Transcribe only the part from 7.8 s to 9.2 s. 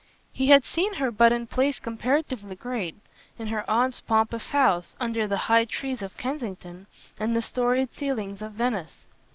ceilings of Venice.